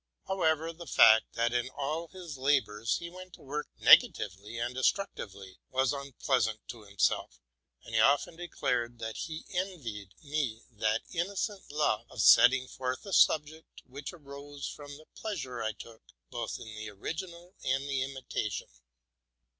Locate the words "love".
11.71-12.07